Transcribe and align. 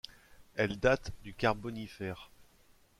Elles 0.55 0.79
datent 0.79 1.11
du 1.23 1.35
Carbonifère. 1.35 2.31